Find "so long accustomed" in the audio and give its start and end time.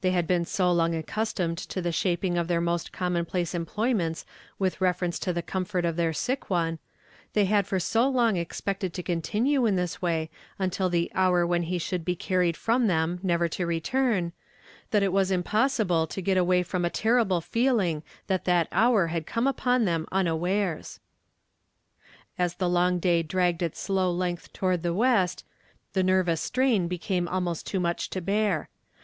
0.44-1.56